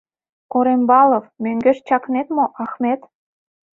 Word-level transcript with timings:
Корембалов.в 0.51 1.31
Мӧҥгеш 1.43 1.77
чакнет 1.87 2.27
мо, 2.35 2.45
Ахмет? 2.63 3.01